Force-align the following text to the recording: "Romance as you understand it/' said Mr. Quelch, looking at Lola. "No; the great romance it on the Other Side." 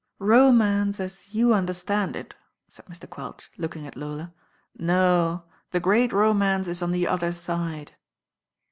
"Romance 0.17 0.99
as 0.99 1.31
you 1.31 1.53
understand 1.53 2.15
it/' 2.15 2.33
said 2.67 2.85
Mr. 2.87 3.07
Quelch, 3.07 3.51
looking 3.59 3.85
at 3.85 3.95
Lola. 3.95 4.33
"No; 4.75 5.43
the 5.69 5.79
great 5.79 6.11
romance 6.11 6.67
it 6.67 6.81
on 6.81 6.89
the 6.89 7.05
Other 7.05 7.31
Side." 7.31 7.91